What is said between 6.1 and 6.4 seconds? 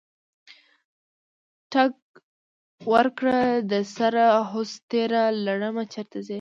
یې؟